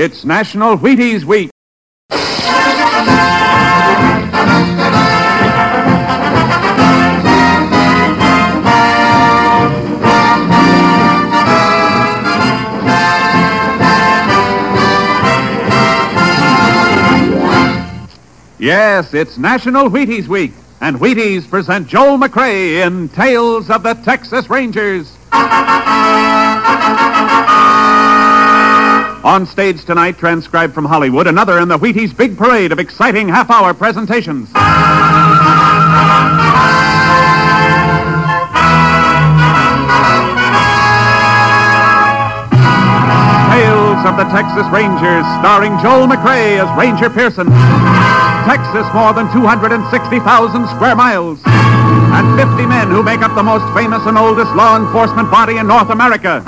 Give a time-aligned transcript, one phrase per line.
[0.00, 1.50] It's National Wheaties Week.
[18.60, 24.48] Yes, it's National Wheaties Week, and Wheaties present Joel McCrea in Tales of the Texas
[24.48, 25.18] Rangers.
[29.24, 33.50] On stage tonight, transcribed from Hollywood, another in the Wheaties big parade of exciting half
[33.50, 34.48] hour presentations.
[43.50, 47.48] Tales of the Texas Rangers, starring Joel McCrea as Ranger Pearson.
[48.46, 51.40] Texas, more than 260,000 square miles.
[51.44, 55.66] And 50 men who make up the most famous and oldest law enforcement body in
[55.66, 56.44] North America.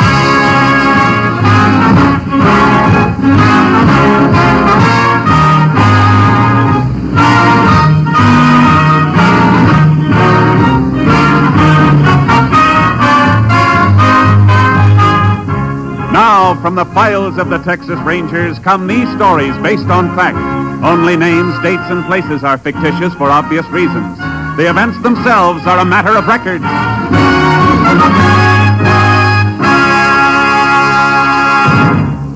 [16.60, 20.36] From the files of the Texas Rangers come these stories based on fact.
[20.84, 24.18] Only names, dates, and places are fictitious for obvious reasons.
[24.56, 26.60] The events themselves are a matter of record.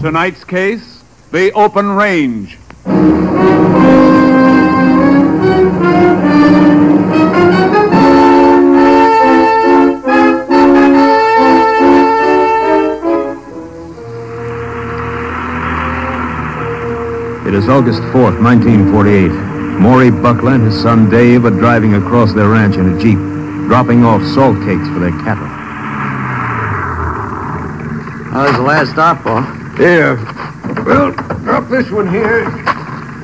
[0.03, 1.03] Tonight's case
[1.33, 2.59] the open range.
[17.55, 19.31] It is August 4th, 1948.
[19.79, 23.17] Maury Buckler and his son Dave are driving across their ranch in a Jeep,
[23.69, 25.47] dropping off salt cakes for their cattle.
[28.35, 29.47] How's the last stop, Pa?
[29.79, 30.17] Here.
[30.85, 31.13] Well,
[31.45, 32.51] drop this one here.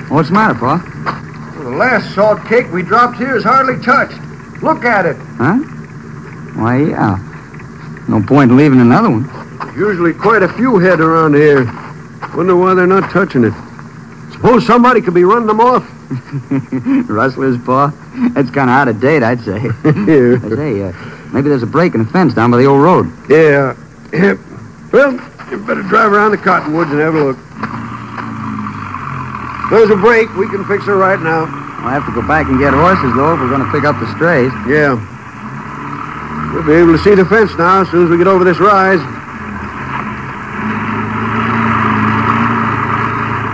[0.06, 0.78] What's the matter, Pa?
[1.64, 4.14] The last salt cake we dropped here is hardly touched.
[4.62, 5.16] Look at it.
[5.38, 5.56] Huh?
[6.54, 7.18] Why, yeah.
[8.08, 9.28] No point in leaving another one.
[9.76, 11.64] Usually quite a few head around here.
[12.36, 13.52] Wonder why they're not touching it.
[14.40, 15.84] Suppose somebody could be running them off.
[17.10, 17.92] Rustlers, Pa?
[18.32, 19.60] That's kind of out of date, I'd say.
[19.84, 20.92] I say, uh,
[21.30, 23.12] maybe there's a break in the fence down by the old road.
[23.28, 23.76] Yeah.
[24.14, 24.40] yeah.
[24.92, 25.12] Well,
[25.50, 27.36] you better drive around the cottonwoods and have a look.
[29.68, 30.32] There's a break.
[30.36, 31.44] We can fix her right now.
[31.84, 34.00] I'll have to go back and get horses, though, if we're going to pick up
[34.00, 34.52] the strays.
[34.64, 34.96] Yeah.
[36.54, 38.58] We'll be able to see the fence now as soon as we get over this
[38.58, 39.04] rise.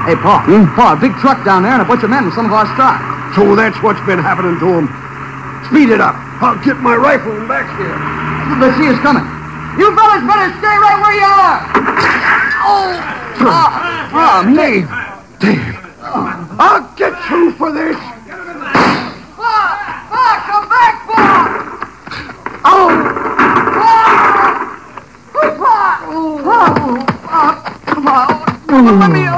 [0.06, 0.38] Hey, Pa.
[0.46, 0.70] Hmm?
[0.78, 2.70] Pa, a big truck down there and a bunch of men with some of our
[2.78, 3.02] stock.
[3.34, 4.86] So that's what's been happening to them.
[5.66, 6.14] Speed it up.
[6.38, 7.90] I'll get my rifle and back here.
[8.62, 9.26] Let's see us coming.
[9.74, 11.58] You fellas better stay right where you are.
[12.70, 12.94] Oh,
[13.50, 14.86] oh, oh me.
[15.42, 15.74] Dave,
[16.54, 17.98] I'll get you for this.
[19.34, 19.58] Pa,
[20.06, 21.50] Pa, come back, Pa.
[22.62, 22.94] Oh,
[23.74, 24.06] Pa,
[25.66, 26.70] Pa,
[27.26, 27.42] Pa,
[27.86, 28.46] come on.
[28.68, 28.98] Oh.
[29.00, 29.35] Let me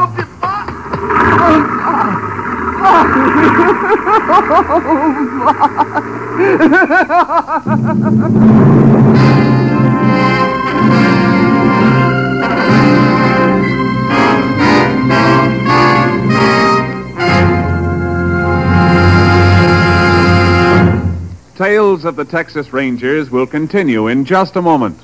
[21.59, 24.97] Tales of the Texas Rangers will continue in just a moment.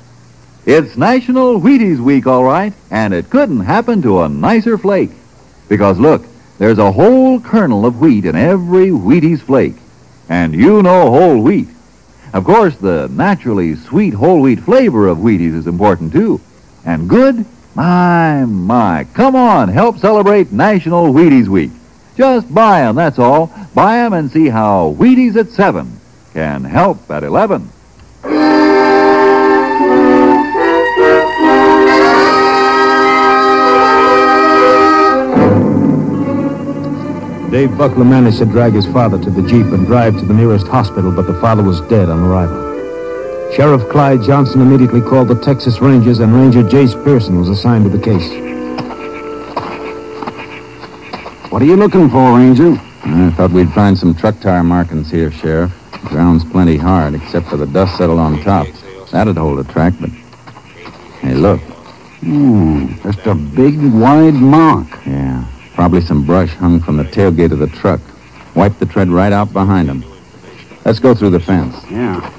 [0.65, 5.11] It's National Wheaties Week, all right, and it couldn't happen to a nicer flake.
[5.67, 6.25] Because look,
[6.57, 9.75] there's a whole kernel of wheat in every Wheaties flake.
[10.29, 11.67] And you know whole wheat.
[12.33, 16.41] Of course, the naturally sweet whole wheat flavor of Wheaties is important too.
[16.85, 17.45] And good?
[17.75, 19.05] My, my.
[19.13, 21.71] Come on, help celebrate National Wheaties Week.
[22.15, 23.51] Just buy 'em, that's all.
[23.73, 25.99] Buy 'em and see how Wheaties at 7
[26.33, 27.69] can help at 11.
[37.55, 40.67] Dave Buckler managed to drag his father to the Jeep and drive to the nearest
[40.67, 43.53] hospital, but the father was dead on arrival.
[43.55, 47.89] Sheriff Clyde Johnson immediately called the Texas Rangers, and Ranger Jace Pearson was assigned to
[47.89, 48.29] the case.
[51.49, 52.71] What are you looking for, Ranger?
[53.05, 55.71] I thought we'd find some truck tire markings here, Sheriff.
[55.93, 58.67] The ground's plenty hard, except for the dust settled on top.
[59.13, 60.09] That'd hold a track, but.
[61.21, 61.61] Hey, look.
[62.19, 64.87] Hmm, just a big, wide mark.
[65.05, 65.45] Yeah.
[65.75, 67.99] Probably some brush hung from the tailgate of the truck.
[68.55, 70.05] Wiped the tread right out behind him.
[70.85, 71.75] Let's go through the fence.
[71.91, 72.31] Yeah.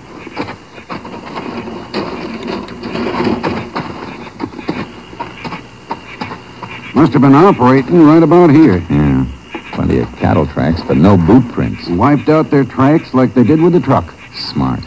[6.95, 8.79] Must have been operating right about here.
[8.89, 9.27] Yeah.
[9.73, 11.87] Plenty of cattle tracks, but no boot prints.
[11.89, 14.15] Wiped out their tracks like they did with the truck.
[14.35, 14.81] Smart.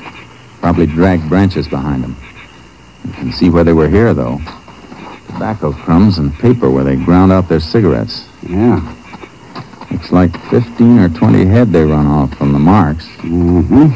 [0.60, 2.18] Probably dragged branches behind them.
[3.06, 4.42] You can see where they were here, though.
[5.40, 8.28] Tobacco crumbs and paper where they ground out their cigarettes.
[8.44, 8.82] Yeah.
[9.90, 13.08] Looks like 15 or 20 head they run off from the marks.
[13.20, 13.94] Mm-hmm.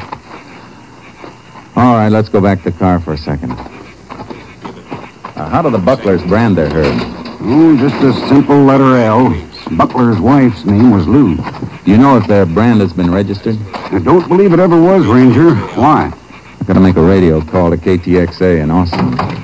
[1.77, 3.51] All right, let's go back to the car for a second.
[3.51, 6.95] Uh, how do the bucklers brand their herd?
[7.41, 9.31] Oh, just a simple letter L.
[9.75, 11.35] Buckler's wife's name was Lou.
[11.35, 13.57] Do you know if their brand has been registered?
[13.73, 15.55] I don't believe it ever was, Ranger.
[15.75, 16.05] Why?
[16.05, 19.43] I've got to make a radio call to KTXA in Austin.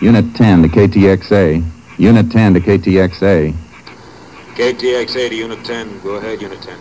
[0.00, 1.62] Unit 10 to KTXA.
[1.98, 3.54] Unit 10 to KTXA.
[4.54, 6.00] KTXA to Unit 10.
[6.00, 6.78] Go ahead, Unit 10.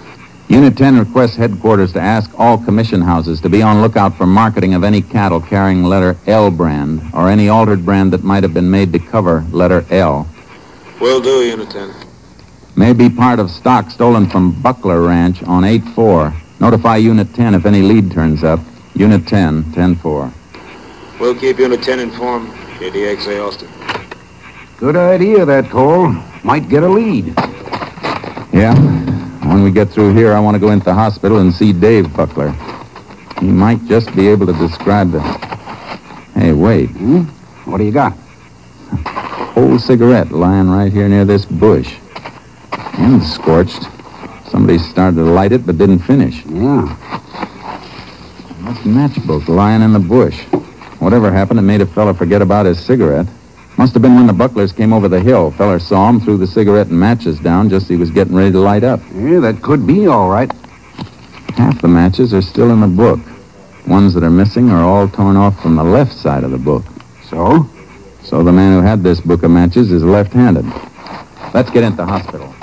[0.48, 4.74] Unit 10 requests headquarters to ask all commission houses to be on lookout for marketing
[4.74, 8.72] of any cattle carrying letter L brand or any altered brand that might have been
[8.72, 10.26] made to cover letter L.
[11.02, 11.94] Will do, Unit 10.
[12.78, 16.34] May be part of stock stolen from Buckler Ranch on 8-4.
[16.62, 18.62] Notify Unit 10 if any lead turns up.
[18.96, 20.34] Unit 10, 10-4.
[21.20, 22.59] We'll keep Unit 10 informed.
[22.80, 23.68] KTXA Austin.
[24.78, 26.16] Good idea, that call.
[26.46, 27.34] Might get a lead.
[28.54, 28.74] Yeah?
[29.46, 32.16] When we get through here, I want to go into the hospital and see Dave
[32.16, 32.56] Buckler.
[33.42, 35.20] He might just be able to describe the...
[36.36, 36.88] Hey, wait.
[36.92, 37.24] Hmm?
[37.70, 38.18] What do you got?
[39.58, 41.98] Old cigarette lying right here near this bush.
[42.98, 43.84] And scorched.
[44.50, 46.46] Somebody started to light it but didn't finish.
[46.46, 46.96] Yeah.
[48.62, 50.46] That's matchbook lying in the bush.
[51.10, 53.26] Whatever happened, it made a fella forget about his cigarette.
[53.80, 55.50] Must have been when the Bucklers came over the hill.
[55.50, 58.52] Feller saw him, threw the cigarette and matches down just as he was getting ready
[58.52, 59.00] to light up.
[59.16, 60.54] Yeah, that could be all right.
[61.56, 63.20] Half the matches are still in the book.
[63.88, 66.84] Ones that are missing are all torn off from the left side of the book.
[67.28, 67.68] So?
[68.22, 70.66] So the man who had this book of matches is left-handed.
[71.56, 72.54] Let's get into the hospital.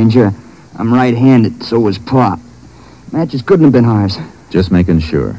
[0.00, 0.32] Ranger.
[0.78, 1.62] I'm right-handed.
[1.62, 2.38] So was Pop.
[3.12, 4.16] Matches couldn't have been ours.
[4.48, 5.38] Just making sure.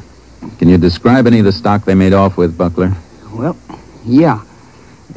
[0.58, 2.94] Can you describe any of the stock they made off with, Buckler?
[3.32, 3.56] Well,
[4.04, 4.40] yeah.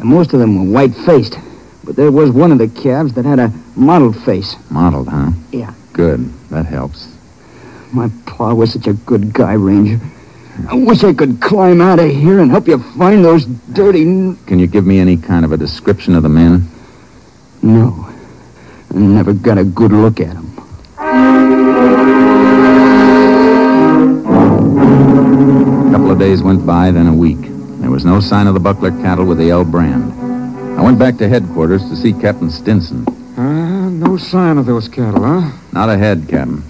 [0.04, 1.38] Most of them were white-faced.
[1.84, 4.56] But there was one of the calves that had a mottled face.
[4.72, 5.30] Mottled, huh?
[5.52, 5.76] Yeah.
[5.94, 6.28] Good.
[6.50, 7.16] That helps.
[7.92, 10.00] My pa was such a good guy, Ranger.
[10.68, 14.06] I wish I could climb out of here and help you find those dirty...
[14.48, 16.68] Can you give me any kind of a description of the men?
[17.62, 18.10] No.
[18.96, 20.54] I never got a good look at them.
[24.58, 27.40] A couple of days went by, then a week.
[27.82, 30.14] There was no sign of the Buckler cattle with the L brand.
[30.80, 33.06] I went back to headquarters to see Captain Stinson.
[33.38, 35.52] Uh, no sign of those cattle, huh?
[35.74, 36.64] Not ahead, Captain.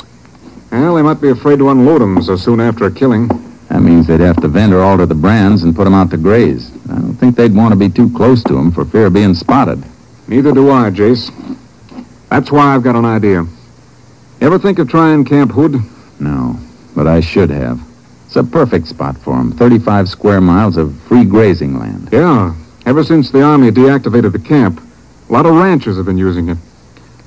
[0.71, 3.27] Well, they might be afraid to unload them so soon after a killing.
[3.69, 6.17] That means they'd have to vend or alter the brands and put them out to
[6.17, 6.71] graze.
[6.89, 9.35] I don't think they'd want to be too close to them for fear of being
[9.35, 9.83] spotted.
[10.27, 11.29] Neither do I, Jace.
[12.35, 13.45] That's why I've got an idea.
[14.41, 15.79] Ever think of trying Camp Hood?
[16.19, 16.59] No,
[16.93, 17.79] but I should have.
[18.25, 19.53] It's a perfect spot for them.
[19.53, 22.09] 35 square miles of free grazing land.
[22.11, 22.53] Yeah.
[22.85, 24.81] Ever since the Army deactivated the camp,
[25.29, 26.57] a lot of ranchers have been using it.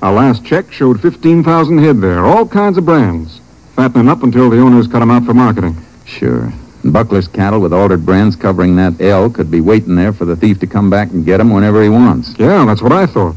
[0.03, 3.41] Our last check showed 15,000 head there, all kinds of brands.
[3.75, 5.75] Fattening up until the owners cut them out for marketing.
[6.05, 6.53] Sure.
[6.83, 10.35] And Buckler's cattle with altered brands covering that L could be waiting there for the
[10.35, 12.35] thief to come back and get 'em whenever he wants.
[12.37, 13.35] Yeah, that's what I thought.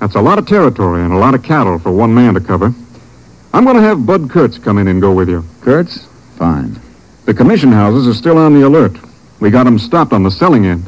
[0.00, 2.72] That's a lot of territory and a lot of cattle for one man to cover.
[3.52, 5.44] I'm going to have Bud Kurtz come in and go with you.
[5.62, 6.06] Kurtz?
[6.36, 6.78] Fine.
[7.24, 8.96] The commission houses are still on the alert.
[9.40, 10.84] We got 'em stopped on the selling end.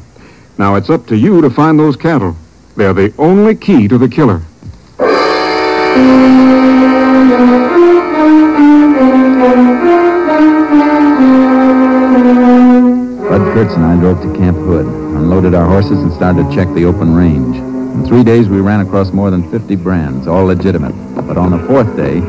[0.59, 2.37] Now it's up to you to find those cattle.
[2.77, 4.43] They're the only key to the killer.
[13.29, 16.73] Bud Kurtz and I drove to Camp Hood, unloaded our horses, and started to check
[16.75, 17.68] the open range.
[17.99, 20.93] In three days, we ran across more than 50 brands, all legitimate.
[21.27, 22.21] But on the fourth day...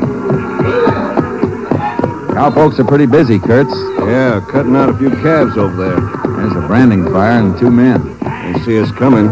[2.34, 3.70] Cowpokes are pretty busy, Kurtz.
[4.00, 6.00] Yeah, cutting out a few calves over there.
[6.36, 8.18] There's a branding fire and two men.
[8.18, 9.28] They see us coming.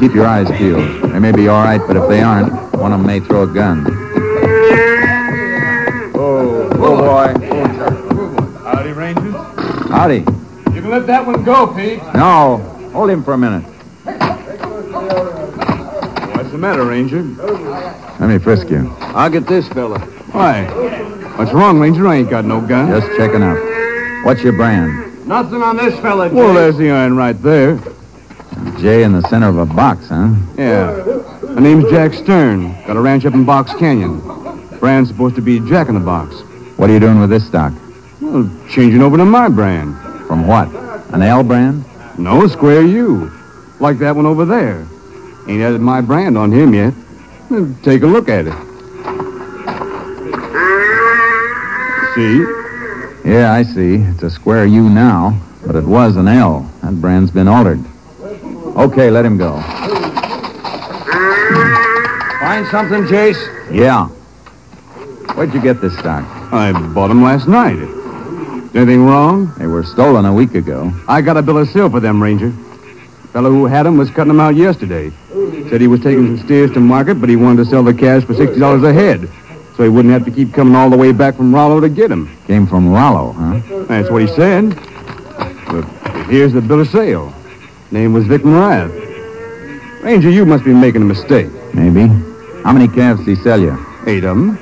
[0.00, 1.12] Keep your eyes peeled.
[1.12, 3.46] They may be all right, but if they aren't, one of them may throw a
[3.46, 3.84] gun.
[6.14, 7.34] Oh, oh boy.
[8.64, 9.34] Howdy, Rangers.
[9.90, 10.20] Howdy.
[10.74, 11.98] You can let that one go, Pete.
[12.14, 12.56] No,
[12.94, 13.64] hold him for a minute.
[16.62, 17.22] What's the matter, Ranger?
[18.20, 18.94] Let me frisk you.
[19.00, 19.98] I'll get this fella.
[20.30, 20.62] Why?
[21.34, 22.06] What's wrong, Ranger?
[22.06, 22.88] I ain't got no gun.
[22.88, 23.58] Just checking out.
[24.24, 25.26] What's your brand?
[25.26, 26.36] Nothing on this fella, Jay.
[26.36, 27.80] Well, there's the iron right there.
[28.78, 30.36] J in the center of a box, huh?
[30.56, 31.02] Yeah.
[31.48, 32.80] My name's Jack Stern.
[32.86, 34.20] Got a ranch up in Box Canyon.
[34.78, 36.32] Brand's supposed to be Jack in the Box.
[36.76, 37.72] What are you doing with this stock?
[38.20, 39.98] Well, changing over to my brand.
[40.28, 40.68] From what?
[41.12, 41.84] An L brand?
[42.18, 43.32] No, Square U.
[43.80, 44.86] Like that one over there.
[45.48, 46.94] Ain't added my brand on him yet.
[47.82, 48.54] Take a look at it.
[52.14, 52.44] See?
[53.28, 53.96] Yeah, I see.
[53.96, 56.70] It's a square U now, but it was an L.
[56.82, 57.82] That brand's been altered.
[58.76, 59.60] Okay, let him go.
[62.40, 63.40] Find something, Jace?
[63.72, 64.08] Yeah.
[65.34, 66.24] Where'd you get this stock?
[66.52, 67.78] I bought them last night.
[68.74, 69.52] Anything wrong?
[69.58, 70.92] They were stolen a week ago.
[71.08, 72.52] I got a bill of sale for them, Ranger.
[73.32, 75.10] Fellow who had them was cutting them out yesterday.
[75.70, 78.24] Said he was taking some steers to market, but he wanted to sell the cash
[78.24, 79.28] for $60 a head.
[79.76, 82.08] So he wouldn't have to keep coming all the way back from Rollo to get
[82.08, 82.36] them.
[82.46, 83.84] Came from Rollo, huh?
[83.84, 84.76] That's what he said.
[85.66, 87.32] But here's the bill of sale.
[87.90, 88.92] Name was Vic Morath.
[90.02, 91.48] Ranger, you must be making a mistake.
[91.72, 92.08] Maybe.
[92.64, 93.78] How many calves did he sell you?
[94.06, 94.58] Eight of them.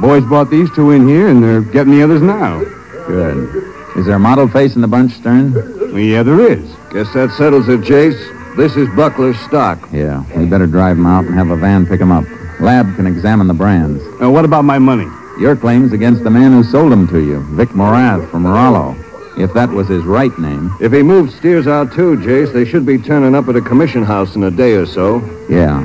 [0.00, 2.58] Boys bought these two in here, and they're getting the others now.
[3.06, 3.72] Good.
[3.96, 5.52] Is there a model face in the bunch, Stern?
[5.96, 6.74] Yeah, there is.
[6.94, 8.56] Guess that settles it, Jace.
[8.56, 9.88] This is Buckler's stock.
[9.90, 10.22] Yeah.
[10.36, 12.24] We better drive him out and have a van pick him up.
[12.60, 14.00] Lab can examine the brands.
[14.20, 15.08] Now, what about my money?
[15.40, 18.94] Your claim's against the man who sold them to you, Vic Morath from Rollo.
[19.36, 20.70] If that was his right name.
[20.80, 24.04] If he moved steers out too, Jace, they should be turning up at a commission
[24.04, 25.18] house in a day or so.
[25.48, 25.80] Yeah.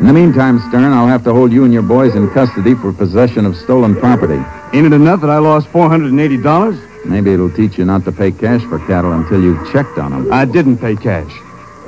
[0.00, 2.92] In the meantime, Stern, I'll have to hold you and your boys in custody for
[2.92, 4.42] possession of stolen property.
[4.76, 6.89] Ain't it enough that I lost $480?
[7.04, 10.32] Maybe it'll teach you not to pay cash for cattle until you've checked on them.
[10.32, 11.30] I didn't pay cash.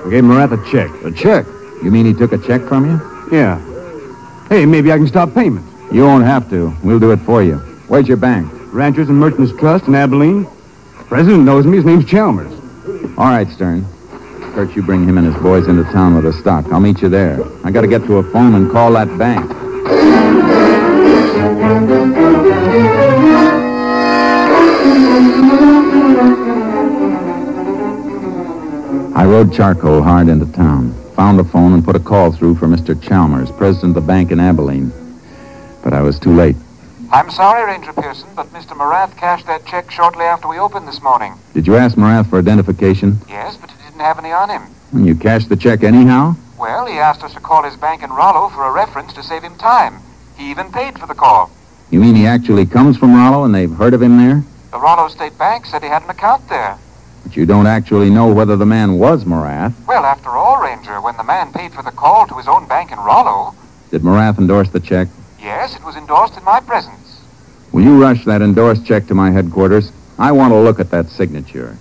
[0.04, 0.90] I gave Morath a check.
[1.04, 1.47] A check?
[1.83, 3.37] You mean he took a check from you?
[3.37, 3.59] Yeah.
[4.49, 5.66] Hey, maybe I can stop payment.
[5.92, 6.75] You won't have to.
[6.83, 7.57] We'll do it for you.
[7.88, 8.50] Where's your bank?
[8.73, 10.47] Ranchers and Merchants Trust in Abilene.
[11.07, 11.76] President knows me.
[11.76, 12.52] His name's Chalmers.
[13.19, 13.85] All right, Stern.
[14.54, 16.66] Kurt, you bring him and his boys into town with the stock.
[16.73, 17.38] I'll meet you there.
[17.64, 19.50] I gotta get to a phone and call that bank.
[29.23, 32.67] I rode charcoal hard into town, found a phone, and put a call through for
[32.67, 33.00] Mr.
[33.00, 34.93] Chalmers, president of the bank in Abilene.
[35.85, 36.57] But I was too late.
[37.12, 38.76] I'm sorry, Ranger Pearson, but Mr.
[38.76, 41.35] Morath cashed that check shortly after we opened this morning.
[41.55, 43.21] Did you ask Morath for identification?
[43.29, 44.62] Yes, but he didn't have any on him.
[44.91, 46.35] And you cashed the check anyhow?
[46.59, 49.45] Well, he asked us to call his bank in Rollo for a reference to save
[49.45, 50.00] him time.
[50.37, 51.49] He even paid for the call.
[51.93, 54.43] You mean he actually comes from Rollo and they've heard of him there?
[54.73, 56.76] The Rollo State Bank said he had an account there.
[57.23, 59.73] But you don't actually know whether the man was Morath.
[59.87, 62.91] Well, after all, Ranger, when the man paid for the call to his own bank
[62.93, 63.55] in Rollo,
[63.91, 65.09] Did Morath endorse the check?
[65.41, 67.21] yes, it was endorsed in my presence.
[67.73, 69.91] Will you rush that endorsed check to my headquarters?
[70.19, 71.76] I want to look at that signature.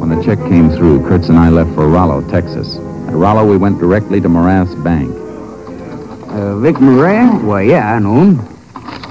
[0.00, 2.76] When the check came through, Kurtz and I left for Rollo, Texas.
[3.06, 5.10] At Rollo, we went directly to Morath's bank.
[6.30, 7.42] Uh, Vic Morath?
[7.44, 8.53] Why, yeah, I know him.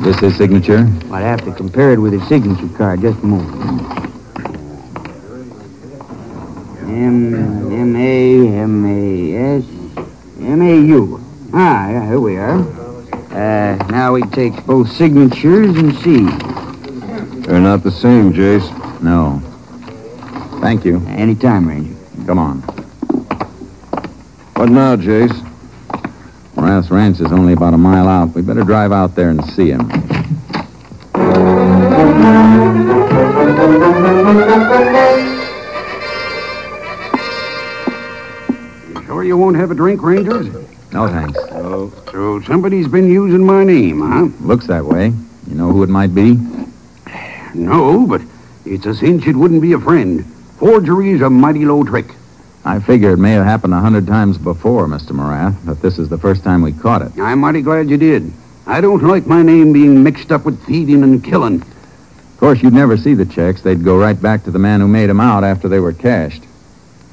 [0.01, 0.87] This his signature?
[1.11, 3.01] I'd have to compare it with his signature card.
[3.01, 4.03] Just a moment.
[6.81, 9.65] M M A M A S
[10.41, 11.19] M A U.
[11.53, 12.59] Ah, yeah, here we are.
[13.31, 16.25] Uh, now we take both signatures and see.
[17.47, 18.69] They're not the same, Jace.
[19.01, 19.41] No.
[20.59, 21.05] Thank you.
[21.07, 21.95] Anytime, Ranger.
[22.25, 22.61] Come on.
[24.55, 25.52] What now, Jace?
[26.55, 28.35] Morath's ranch is only about a mile out.
[28.35, 29.89] We better drive out there and see him.
[39.05, 40.47] Sure you won't have a drink, Rangers?
[40.91, 41.39] No, thanks.
[41.51, 44.29] Oh, so somebody's been using my name, huh?
[44.45, 45.07] Looks that way.
[45.47, 46.37] You know who it might be?
[47.55, 48.21] No, but
[48.65, 50.25] it's a cinch it wouldn't be a friend.
[50.57, 52.05] Forgery's a mighty low trick.
[52.65, 55.11] I figure it may have happened a hundred times before, Mr.
[55.11, 57.11] Morath, but this is the first time we caught it.
[57.19, 58.31] I'm mighty glad you did.
[58.65, 61.61] I don't like my name being mixed up with thieving and killing.
[61.61, 63.61] Of course, you'd never see the checks.
[63.61, 66.43] They'd go right back to the man who made them out after they were cashed.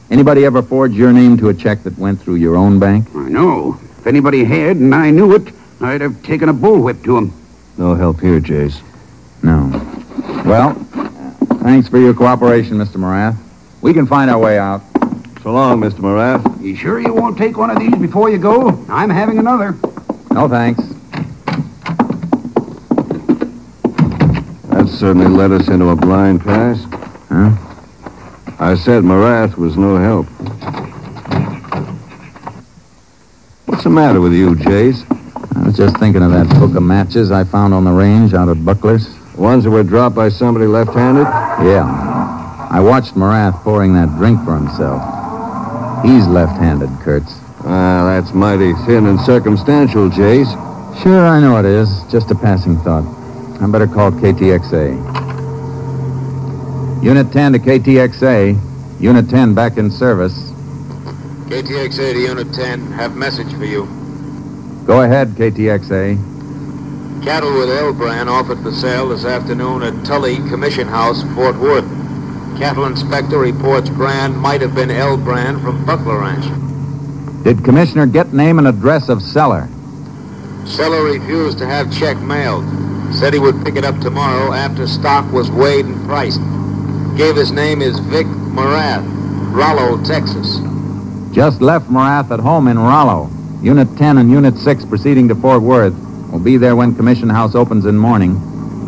[0.08, 3.08] Anybody ever forge your name to a check that went through your own bank?
[3.14, 3.78] I know.
[3.98, 7.32] If anybody had and I knew it, I'd have taken a bullwhip to him.
[7.76, 8.80] No help here, Jace.
[9.42, 9.68] No.
[10.44, 10.74] Well,
[11.62, 12.96] thanks for your cooperation, Mr.
[12.96, 13.36] Morath.
[13.82, 14.82] We can find our way out.
[15.42, 16.00] So long, Mr.
[16.00, 16.62] Morath.
[16.62, 18.84] You sure you won't take one of these before you go?
[18.90, 19.72] I'm having another.
[20.30, 20.82] No, thanks.
[24.68, 26.84] That certainly led us into a blind pass.
[27.30, 27.56] Huh?
[28.58, 30.26] I said Morath was no help.
[33.66, 35.06] What's the matter with you, Jace?
[35.56, 38.50] I was just thinking of that book of matches I found on the range out
[38.50, 39.08] at Buckler's.
[39.36, 41.24] The ones that were dropped by somebody left-handed?
[41.64, 41.86] Yeah.
[42.70, 45.19] I watched Morath pouring that drink for himself.
[46.02, 47.38] He's left-handed, Kurtz.
[47.64, 50.50] Ah, that's mighty thin and circumstantial, Jace.
[51.02, 52.02] Sure, I know it is.
[52.10, 53.04] Just a passing thought.
[53.60, 54.96] I better call KTXA.
[57.02, 59.00] Unit 10 to KTXA.
[59.00, 60.50] Unit 10 back in service.
[61.48, 62.92] KTXA to Unit 10.
[62.92, 63.86] Have message for you.
[64.86, 66.16] Go ahead, KTXA.
[67.22, 71.84] Cattle with L brand offered for sale this afternoon at Tully Commission House, Fort Worth.
[72.60, 76.44] Cattle inspector reports brand might have been L brand from Buckler Ranch.
[77.42, 79.66] Did Commissioner get name and address of seller?
[80.66, 82.66] Seller refused to have check mailed.
[83.14, 86.38] Said he would pick it up tomorrow after stock was weighed and priced.
[87.16, 89.06] Gave his name is Vic Morath,
[89.54, 90.58] Rollo, Texas.
[91.34, 93.30] Just left Morath at home in Rollo.
[93.62, 95.94] Unit 10 and Unit 6 proceeding to Fort Worth.
[96.30, 98.32] We'll be there when Commission House opens in morning.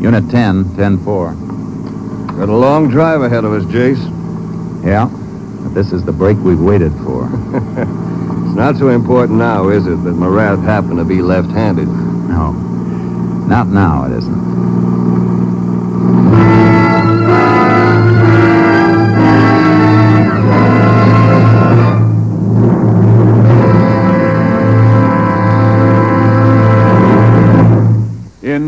[0.02, 1.51] Unit 10, 10-4.
[2.38, 4.02] Got a long drive ahead of us, Jace.
[4.84, 5.08] Yeah,
[5.62, 7.28] but this is the break we've waited for.
[8.52, 11.88] It's not so important now, is it, that Morath happened to be left-handed?
[11.88, 12.52] No,
[13.48, 15.01] not now it isn't.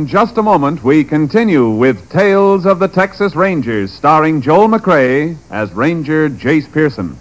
[0.04, 5.34] In just a moment, we continue with Tales of the Texas Rangers, starring Joel McCrea
[5.50, 7.16] as Ranger Jace Pearson.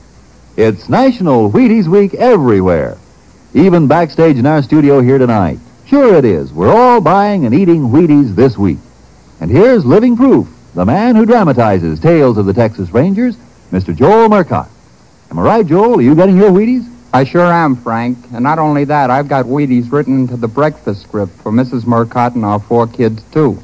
[0.58, 2.98] It's National Wheaties Week everywhere.
[3.54, 5.60] Even backstage in our studio here tonight.
[5.86, 6.52] Sure it is.
[6.52, 8.80] We're all buying and eating Wheaties this week.
[9.40, 10.50] And here's living proof.
[10.76, 13.38] The man who dramatizes Tales of the Texas Rangers,
[13.72, 13.96] Mr.
[13.96, 14.68] Joel Murcott.
[15.32, 16.00] Am I right, Joel?
[16.00, 16.86] Are you getting your Wheaties?
[17.16, 18.18] I sure am, Frank.
[18.34, 21.84] And not only that, I've got Wheaties written into the breakfast script for Mrs.
[21.84, 23.62] Murcott and our four kids, too.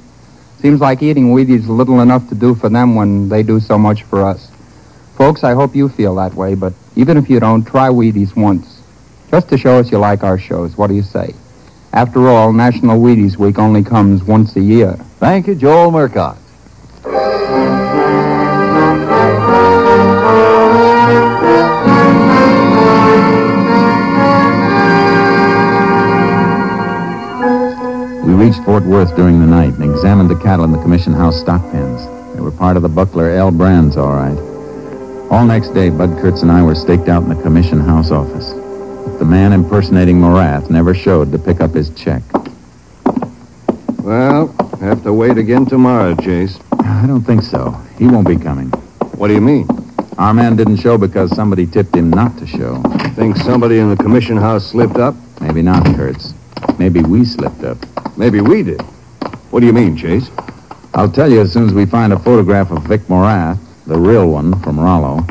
[0.59, 3.75] Seems like eating Wheaties is little enough to do for them when they do so
[3.75, 4.51] much for us.
[5.15, 8.83] Folks, I hope you feel that way, but even if you don't, try Wheaties once.
[9.31, 10.77] Just to show us you like our shows.
[10.77, 11.33] What do you say?
[11.91, 14.93] After all, National Wheaties Week only comes once a year.
[15.17, 16.37] Thank you, Joel Murcott.
[28.39, 31.61] Reached Fort Worth during the night and examined the cattle in the Commission House stock
[31.73, 32.07] pens.
[32.33, 34.37] They were part of the Buckler L brands, all right.
[35.29, 38.53] All next day, Bud Kurtz and I were staked out in the Commission House office.
[38.53, 42.21] But the man impersonating Morath never showed to pick up his check.
[44.03, 46.63] Well, have to wait again tomorrow, Jace.
[46.85, 47.71] I don't think so.
[47.97, 48.69] He won't be coming.
[49.17, 49.67] What do you mean?
[50.17, 52.81] Our man didn't show because somebody tipped him not to show.
[53.15, 55.15] Think somebody in the commission house slipped up?
[55.41, 56.33] Maybe not, Kurtz.
[56.77, 57.77] Maybe we slipped up.
[58.19, 58.81] Maybe we did.
[59.49, 60.29] What do you mean, Jace?
[60.93, 64.29] I'll tell you as soon as we find a photograph of Vic Morath, the real
[64.29, 65.25] one from Rollo.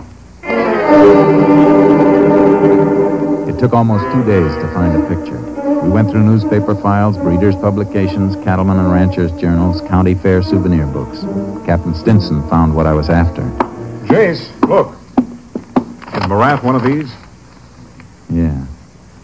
[3.47, 5.39] It took almost two days to find a picture.
[5.83, 11.21] We went through newspaper files, breeders' publications, cattlemen and ranchers' journals, county fair souvenir books.
[11.67, 13.43] Captain Stinson found what I was after.
[14.07, 14.95] Jace, look.
[15.19, 17.13] Is Morath one of these?
[18.31, 18.65] Yeah.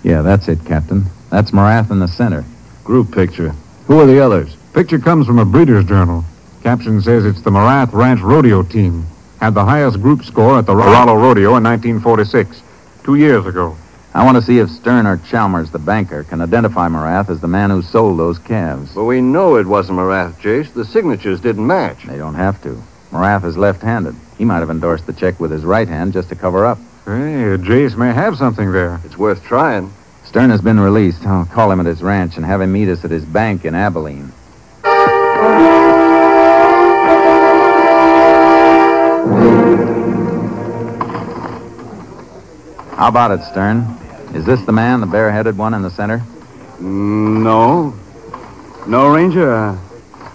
[0.03, 1.07] Yeah, that's it, Captain.
[1.31, 2.45] That's Morath in the center.
[2.85, 3.55] Group picture.
[3.87, 4.57] Who are the others?
[4.75, 6.23] Picture comes from a breeder's journal.
[6.63, 9.07] Caption says it's the Morath Ranch Rodeo team.
[9.41, 12.63] Had the highest group score at the Rollo Rodeo in 1946,
[13.03, 13.75] two years ago.
[14.13, 17.49] I want to see if Stern or Chalmers, the banker, can identify Morath as the
[17.49, 18.95] man who sold those calves.
[18.95, 20.73] But we know it wasn't Morath, Jace.
[20.73, 22.05] The signatures didn't match.
[22.05, 22.83] They don't have to.
[23.13, 24.15] Morath is left-handed.
[24.37, 26.79] He might have endorsed the check with his right hand just to cover up.
[27.07, 29.01] Hey, Jace may have something there.
[29.05, 29.91] It's worth trying.
[30.35, 31.25] Stern has been released.
[31.25, 33.77] I'll call him at his ranch and have him meet us at his bank in
[33.77, 34.33] Abilene.
[42.97, 43.83] How about it, Stern?
[44.35, 46.21] Is this the man, the bare-headed one in the center?
[46.81, 47.95] No.
[48.89, 49.55] No, Ranger.
[49.55, 49.79] Uh,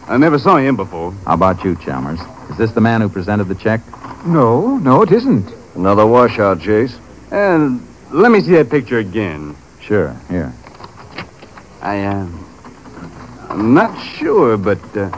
[0.07, 1.11] I never saw him before.
[1.25, 2.21] How about you, Chalmers?
[2.49, 3.81] Is this the man who presented the check?
[4.25, 5.53] No, no, it isn't.
[5.75, 6.97] Another washout, Jace.
[7.31, 9.57] And let me see that picture again.
[9.81, 10.53] Sure, here.
[11.81, 12.45] I am.
[13.49, 15.09] I'm not sure, but uh,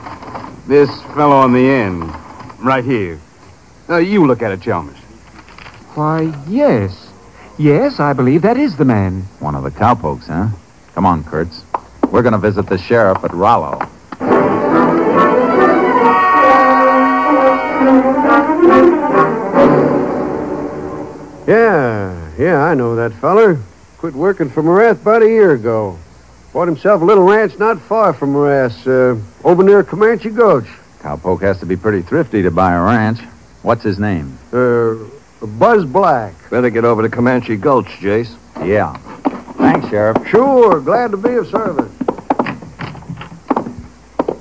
[0.67, 2.04] this fellow on the end,
[2.60, 3.19] right here.
[3.89, 4.97] Uh, you look at it, Chalmers.
[5.95, 7.12] Why, yes.
[7.58, 9.24] Yes, I believe that is the man.
[9.39, 10.47] One of the cowpokes, huh?
[10.93, 11.63] Come on, Kurtz.
[12.10, 13.80] We're going to visit the sheriff at Rollo.
[21.47, 23.60] Yeah, yeah, I know that feller.
[24.02, 25.96] Quit working for Morath about a year ago.
[26.54, 30.66] Bought himself a little ranch not far from Morath, uh, over near Comanche Gulch.
[31.02, 33.20] Cowpoke has to be pretty thrifty to buy a ranch.
[33.62, 34.40] What's his name?
[34.52, 34.96] Uh,
[35.46, 36.34] Buzz Black.
[36.50, 38.36] Better get over to Comanche Gulch, Jace.
[38.66, 38.98] Yeah.
[39.60, 40.28] Thanks, Sheriff.
[40.28, 41.92] Sure, glad to be of service.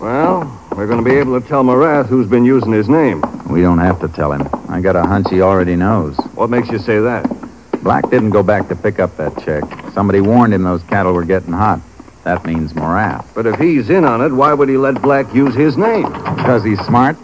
[0.01, 3.23] Well, we're going to be able to tell Morath who's been using his name.
[3.51, 4.49] We don't have to tell him.
[4.70, 6.16] I got a hunch he already knows.
[6.33, 7.39] What makes you say that?
[7.83, 9.64] Black didn't go back to pick up that check.
[9.93, 11.81] Somebody warned him those cattle were getting hot.
[12.25, 13.27] That means Morath.
[13.35, 16.05] But if he's in on it, why would he let Black use his name?
[16.05, 17.16] Because he's smart.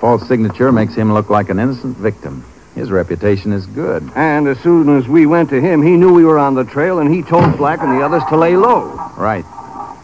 [0.00, 2.44] False signature makes him look like an innocent victim.
[2.74, 4.10] His reputation is good.
[4.16, 6.98] And as soon as we went to him, he knew we were on the trail,
[6.98, 8.86] and he told Black and the others to lay low.
[9.18, 9.44] Right.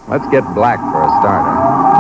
[0.07, 1.98] Let's get Black for a starter.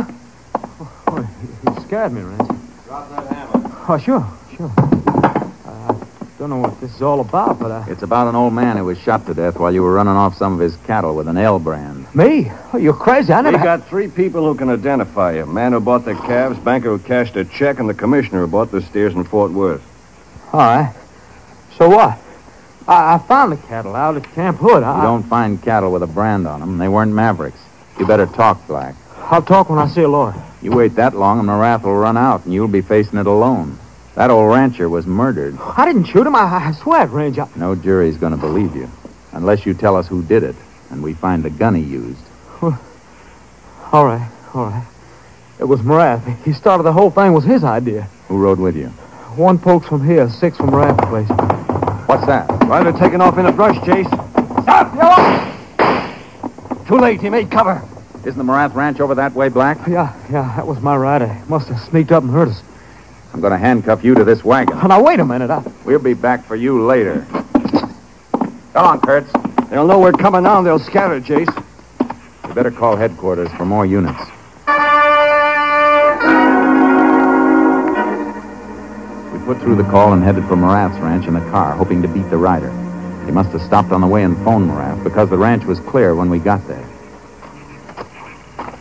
[0.00, 0.10] Hands.
[0.12, 0.88] What?
[1.08, 1.28] Oh,
[1.76, 2.56] you scared me, Ranger.
[2.86, 3.84] Drop that hammer.
[3.88, 4.26] Oh, sure,
[4.56, 4.72] sure.
[4.76, 7.86] I don't know what this is all about, but I...
[7.88, 10.36] It's about an old man who was shot to death while you were running off
[10.36, 12.12] some of his cattle with an L brand.
[12.16, 12.50] Me?
[12.72, 13.32] Oh, you're crazy.
[13.32, 13.62] I We never...
[13.62, 15.46] got three people who can identify you.
[15.46, 18.72] Man who bought the calves, banker who cashed a check, and the commissioner who bought
[18.72, 19.82] the steers in Fort Worth.
[20.52, 20.92] All right.
[21.76, 22.18] So what?
[22.88, 24.82] I, I found the cattle out at Camp Hood.
[24.82, 26.78] I, You don't find cattle with a brand on them.
[26.78, 27.60] They weren't Mavericks.
[28.00, 28.96] You better talk, Black.
[29.32, 30.34] I'll talk when I see a lawyer.
[30.60, 33.78] You wait that long and Morath will run out, and you'll be facing it alone.
[34.14, 35.58] That old rancher was murdered.
[35.58, 36.36] I didn't shoot him.
[36.36, 37.48] I, I swear it, Ranger.
[37.56, 38.90] No jury's going to believe you,
[39.32, 40.54] unless you tell us who did it,
[40.90, 42.20] and we find the gun he used.
[42.60, 44.86] All right, all right.
[45.58, 46.44] It was Morath.
[46.44, 47.32] He started the whole thing.
[47.32, 48.02] was his idea.
[48.28, 48.88] Who rode with you?
[49.36, 51.28] One pokes from here, six from Morath's place.
[52.06, 52.50] What's that?
[52.68, 54.06] Rider taken off in a brush chase.
[54.08, 54.94] Stop!
[54.94, 56.84] Yellow!
[56.86, 57.22] Too late.
[57.22, 57.82] He made cover.
[58.24, 59.78] Isn't the Morath ranch over that way, Black?
[59.88, 61.26] Yeah, yeah, that was my rider.
[61.26, 62.62] He Must have sneaked up and hurt us.
[63.34, 64.78] I'm going to handcuff you to this wagon.
[64.80, 65.50] Oh, now, wait a minute.
[65.50, 65.64] I...
[65.84, 67.26] We'll be back for you later.
[67.32, 69.32] Come on, Kurtz.
[69.70, 71.52] They'll know we're coming now, and they'll scatter, Jace.
[72.46, 74.18] You better call headquarters for more units.
[79.32, 82.08] We put through the call and headed for Morath's ranch in the car, hoping to
[82.08, 82.70] beat the rider.
[83.26, 86.14] He must have stopped on the way and phoned Morath because the ranch was clear
[86.14, 86.86] when we got there.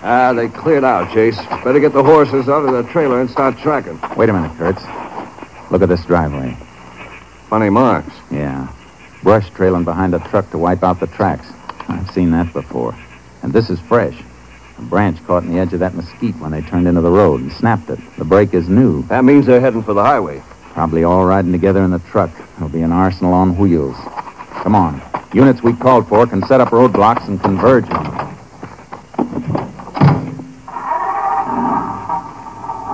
[0.03, 1.37] Ah, they cleared out, Jace.
[1.63, 3.99] Better get the horses out of the trailer and start tracking.
[4.17, 4.81] Wait a minute, Kurtz.
[5.69, 6.57] Look at this driveway.
[7.49, 8.13] Funny marks.
[8.31, 8.67] Yeah.
[9.21, 11.45] Brush trailing behind a truck to wipe out the tracks.
[11.87, 12.95] I've seen that before.
[13.43, 14.19] And this is fresh.
[14.79, 17.41] A branch caught in the edge of that mesquite when they turned into the road
[17.41, 17.99] and snapped it.
[18.17, 19.03] The brake is new.
[19.03, 20.41] That means they're heading for the highway.
[20.73, 22.31] Probably all riding together in the truck.
[22.55, 23.97] There'll be an arsenal on wheels.
[24.63, 25.01] Come on.
[25.33, 28.20] Units we called for can set up roadblocks and converge on them.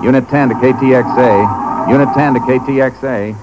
[0.02, 1.90] Unit 10 to KTXA.
[1.90, 3.34] Unit 10 to KTXA.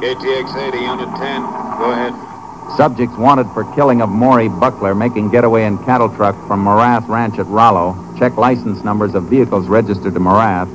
[0.00, 1.42] KTXA to Unit 10.
[1.78, 2.76] Go ahead.
[2.76, 7.38] Subjects wanted for killing of Maury Buckler making getaway in cattle truck from Morath Ranch
[7.38, 7.96] at Rollo.
[8.18, 10.68] Check license numbers of vehicles registered to Morath.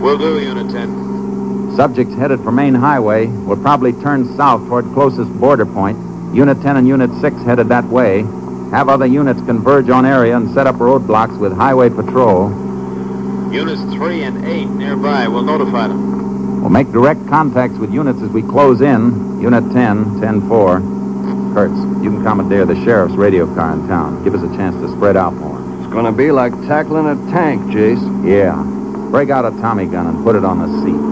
[0.00, 1.74] Will do, Unit 10.
[1.76, 5.98] Subjects headed for main highway will probably turn south toward closest border point.
[6.32, 8.20] Unit 10 and Unit 6 headed that way.
[8.70, 12.69] Have other units converge on area and set up roadblocks with highway patrol.
[13.52, 15.26] Units 3 and 8 nearby.
[15.26, 16.60] We'll notify them.
[16.60, 19.40] We'll make direct contacts with units as we close in.
[19.40, 21.54] Unit 10, 10-4.
[21.54, 24.22] Kurtz, you can commandeer the sheriff's radio car in town.
[24.22, 25.58] Give us a chance to spread out more.
[25.80, 28.00] It's going to be like tackling a tank, Jace.
[28.24, 28.54] Yeah.
[29.10, 31.09] Break out a Tommy gun and put it on the seat.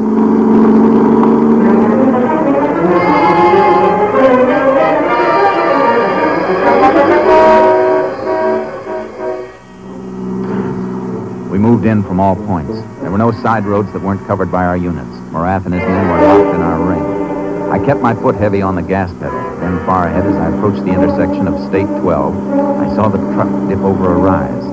[11.50, 12.72] We moved in from all points.
[13.00, 15.08] There were no side roads that weren't covered by our units.
[15.32, 17.70] Morath and his men were locked in our ring.
[17.70, 19.40] I kept my foot heavy on the gas pedal.
[19.61, 22.37] Then far ahead, as I approached the intersection of State 12,
[22.80, 24.64] I saw the truck dip over a rise.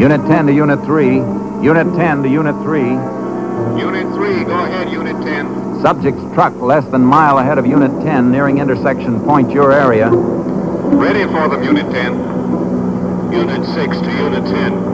[0.00, 1.16] Unit 10 to Unit 3.
[1.62, 2.80] Unit 10 to Unit 3.
[3.78, 5.80] Unit 3, go ahead, Unit 10.
[5.80, 10.08] Subject's truck less than mile ahead of Unit 10, nearing intersection point your area.
[10.10, 13.32] Ready for them, Unit 10.
[13.32, 14.93] Unit 6 to Unit 10.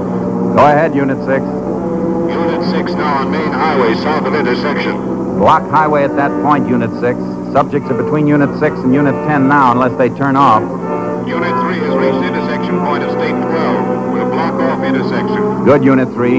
[0.57, 1.29] Go ahead, Unit 6.
[1.29, 4.97] Unit 6 now on main highway south of intersection.
[5.39, 7.19] Block highway at that point, Unit 6.
[7.53, 10.63] Subjects are between Unit 6 and Unit 10 now, unless they turn off.
[11.27, 14.13] Unit 3 has reached intersection point of State 12.
[14.13, 15.65] We'll block off intersection.
[15.65, 16.39] Good, Unit 3.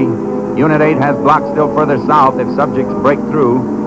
[0.58, 3.82] Unit 8 has blocked still further south if subjects break through.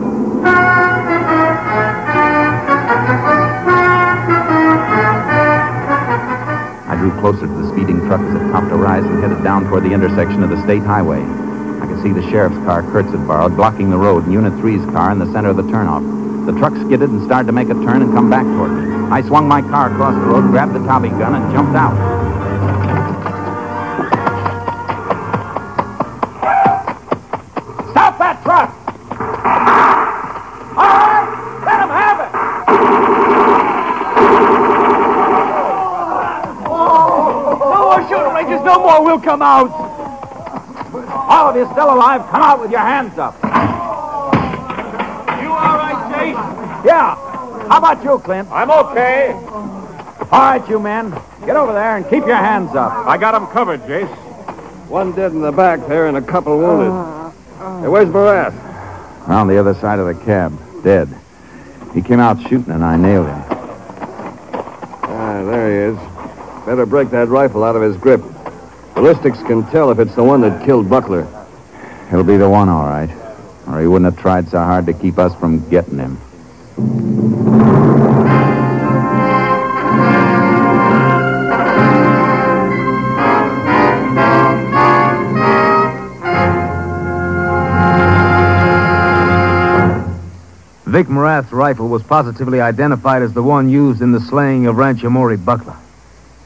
[7.05, 9.83] Drew closer to the speeding truck as it topped a rise and headed down toward
[9.83, 11.21] the intersection of the state highway.
[11.21, 14.83] I could see the sheriff's car Kurtz had borrowed blocking the road and Unit 3's
[14.91, 16.01] car in the center of the turnoff.
[16.47, 19.11] The truck skidded and started to make a turn and come back toward me.
[19.11, 22.24] I swung my car across the road, grabbed the Tommy gun, and jumped out.
[39.15, 39.71] No come out.
[41.29, 43.35] All of you still alive, come out with your hands up.
[43.41, 43.49] You
[45.51, 46.85] all right, Jace?
[46.85, 47.15] Yeah.
[47.69, 48.49] How about you, Clint?
[48.51, 49.31] I'm okay.
[49.31, 51.11] All right, you men.
[51.45, 52.91] Get over there and keep your hands up.
[53.07, 54.13] I got him covered, Jace.
[54.89, 56.91] One dead in the back there and a couple wounded.
[57.81, 58.53] Hey, where's Morath?
[59.29, 60.51] On the other side of the cab,
[60.83, 61.07] dead.
[61.93, 63.43] He came out shooting and I nailed him.
[65.03, 66.65] Ah, there he is.
[66.65, 68.21] Better break that rifle out of his grip.
[68.95, 71.27] Ballistics can tell if it's the one that killed Buckler.
[72.09, 73.09] He'll be the one, all right.
[73.67, 76.17] Or he wouldn't have tried so hard to keep us from getting him.
[90.85, 95.09] Vic Morath's rifle was positively identified as the one used in the slaying of Rancher
[95.09, 95.75] Maury Buckler.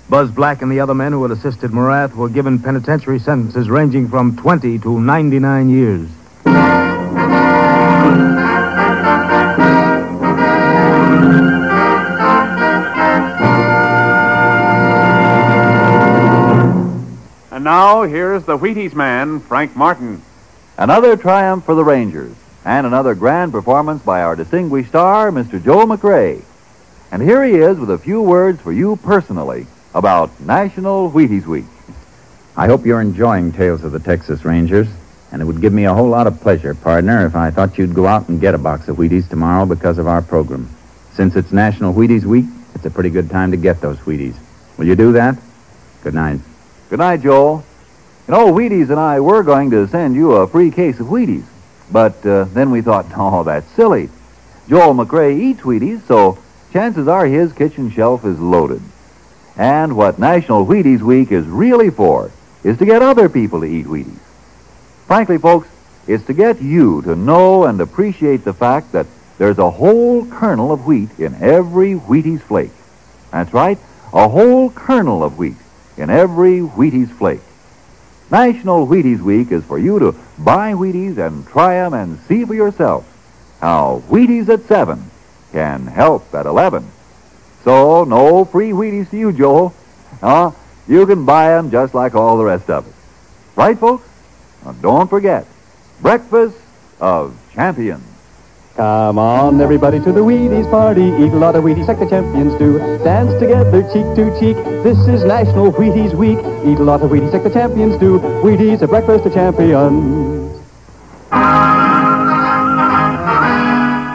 [0.10, 4.08] Buzz Black and the other men who had assisted Morath were given penitentiary sentences ranging
[4.08, 6.10] from 20 to 99 years.
[17.52, 20.24] And now, here's the Wheaties man, Frank Martin.
[20.76, 22.34] Another triumph for the Rangers,
[22.66, 25.64] and another grand performance by our distinguished star, Mr.
[25.64, 26.42] Joel McCrea.
[27.12, 31.66] And here he is with a few words for you personally about National Wheaties Week.
[32.56, 34.88] I hope you're enjoying Tales of the Texas Rangers,
[35.32, 37.96] and it would give me a whole lot of pleasure, partner, if I thought you'd
[37.96, 40.70] go out and get a box of Wheaties tomorrow because of our program.
[41.14, 44.36] Since it's National Wheaties Week, it's a pretty good time to get those Wheaties.
[44.78, 45.38] Will you do that?
[46.04, 46.40] Good night.
[46.90, 47.64] Good night, Joel.
[48.28, 51.46] You know, Wheaties and I were going to send you a free case of Wheaties,
[51.92, 54.10] but uh, then we thought, oh, that's silly.
[54.68, 56.38] Joel McCrea eats Wheaties, so
[56.72, 58.82] chances are his kitchen shelf is loaded.
[59.60, 62.32] And what National Wheaties Week is really for
[62.64, 64.22] is to get other people to eat Wheaties.
[65.06, 65.68] Frankly, folks,
[66.08, 69.06] it's to get you to know and appreciate the fact that
[69.38, 72.72] there's a whole kernel of wheat in every Wheaties flake.
[73.32, 73.78] That's right,
[74.14, 75.58] a whole kernel of wheat
[75.98, 77.42] in every Wheaties flake.
[78.32, 82.54] National Wheaties Week is for you to buy Wheaties and try 'em and see for
[82.54, 83.04] yourself
[83.60, 85.12] how Wheaties at 7
[85.52, 86.86] can help at 11.
[87.64, 89.74] So, no free Wheaties to you, Joel.
[90.22, 90.52] Uh,
[90.88, 92.94] you can buy 'em just like all the rest of us.
[93.56, 94.08] Right, folks?
[94.66, 95.46] Now, don't forget,
[96.02, 96.58] breakfast
[97.00, 98.04] of champions.
[98.76, 101.04] Come on, everybody, to the Wheaties party.
[101.20, 102.80] Eat a lot of Wheaties like the champions do.
[103.04, 104.56] Dance together, cheek to cheek.
[104.84, 106.40] This is National Wheaties Week.
[106.64, 108.20] Eat a lot of Wheaties like the champions do.
[108.42, 110.62] Wheaties, a breakfast of champions.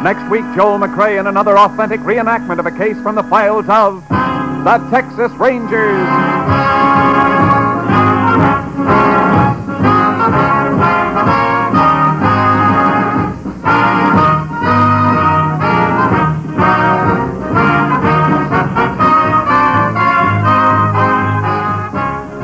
[0.05, 4.07] Next week, Joel McCrea in another authentic reenactment of a case from the files of
[4.63, 5.97] the Texas Rangers.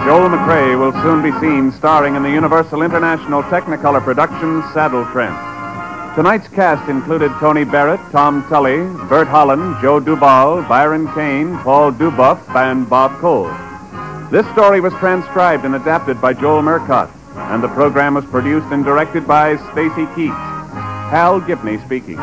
[0.07, 5.50] Joel McCrea will soon be seen starring in the Universal International Technicolor production Saddle Tramp.
[6.17, 12.41] Tonight's cast included Tony Barrett, Tom Tully, Bert Holland, Joe Duval, Byron Kane, Paul Dubov,
[12.57, 13.49] and Bob Cole.
[14.29, 17.09] This story was transcribed and adapted by Joel Murcott,
[17.53, 20.37] and the program was produced and directed by Stacy Keach.
[21.11, 22.19] Hal Gibney speaking.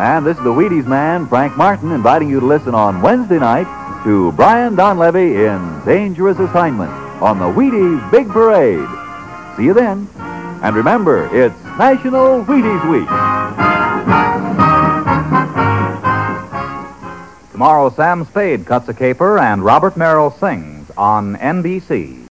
[0.00, 3.66] And this is the Wheaties man, Frank Martin, inviting you to listen on Wednesday night
[4.04, 8.88] to Brian Donlevy in Dangerous Assignment on the Wheaties Big Parade.
[9.56, 10.08] See you then.
[10.62, 13.08] And remember, it's National Wheaties Week.
[17.52, 22.27] Tomorrow, Sam Spade cuts a caper and Robert Merrill sings on NBC.